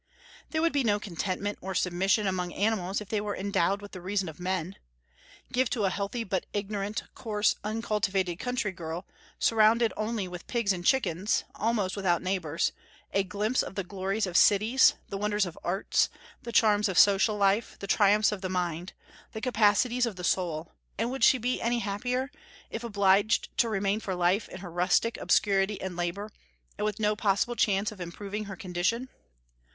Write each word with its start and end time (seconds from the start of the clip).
There 0.49 0.63
would 0.63 0.73
be 0.73 0.83
no 0.83 0.99
contentment 0.99 1.59
or 1.61 1.75
submission 1.75 2.25
among 2.25 2.53
animals 2.55 3.01
if 3.01 3.09
they 3.09 3.21
were 3.21 3.35
endowed 3.35 3.83
with 3.83 3.91
the 3.91 4.01
reason 4.01 4.27
of 4.27 4.39
men. 4.39 4.77
Give 5.53 5.69
to 5.69 5.83
a 5.85 5.91
healthy, 5.91 6.23
but 6.23 6.47
ignorant, 6.53 7.03
coarse, 7.13 7.55
uncultivated 7.63 8.39
country 8.39 8.71
girl, 8.71 9.05
surrounded 9.37 9.93
only 9.95 10.27
with 10.27 10.47
pigs 10.47 10.73
and 10.73 10.83
chickens, 10.83 11.43
almost 11.53 11.95
without 11.95 12.23
neighbors, 12.23 12.71
a 13.13 13.23
glimpse 13.23 13.61
of 13.61 13.75
the 13.75 13.83
glories 13.83 14.25
of 14.25 14.35
cities, 14.37 14.95
the 15.09 15.19
wonders 15.19 15.45
of 15.45 15.55
art, 15.63 16.09
the 16.41 16.51
charms 16.51 16.89
of 16.89 16.97
social 16.97 17.37
life, 17.37 17.77
the 17.77 17.85
triumphs 17.85 18.31
of 18.31 18.43
mind, 18.49 18.93
the 19.33 19.39
capacities 19.41 20.07
of 20.07 20.15
the 20.15 20.23
soul, 20.23 20.71
and 20.97 21.11
would 21.11 21.23
she 21.23 21.37
be 21.37 21.61
any 21.61 21.77
happier, 21.77 22.31
if 22.71 22.83
obliged 22.83 23.55
to 23.55 23.69
remain 23.69 23.99
for 23.99 24.15
life 24.15 24.49
in 24.49 24.61
her 24.61 24.71
rustic 24.71 25.15
obscurity 25.17 25.79
and 25.79 25.95
labor, 25.95 26.31
and 26.75 26.85
with 26.85 26.99
no 26.99 27.15
possible 27.15 27.55
chance 27.55 27.91
of 27.91 28.01
improving 28.01 28.45
her 28.45 28.55
condition? 28.55 29.07